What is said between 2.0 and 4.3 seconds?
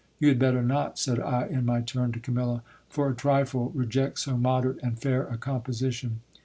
to Camilla, for a trifle, reject